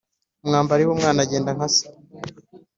Umwambari 0.43 0.83
w’umwana 0.85 1.19
agenda 1.25 1.49
nka 1.55 1.67
se. 1.75 1.83